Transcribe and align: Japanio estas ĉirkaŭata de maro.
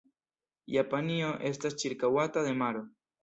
Japanio 0.75 1.29
estas 1.51 1.77
ĉirkaŭata 1.83 2.45
de 2.47 2.57
maro. 2.65 2.85